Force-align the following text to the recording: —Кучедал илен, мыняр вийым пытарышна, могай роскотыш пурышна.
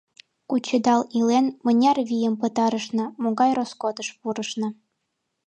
—Кучедал 0.49 1.01
илен, 1.17 1.45
мыняр 1.65 1.97
вийым 2.09 2.35
пытарышна, 2.41 3.05
могай 3.23 3.51
роскотыш 3.57 4.07
пурышна. 4.19 4.69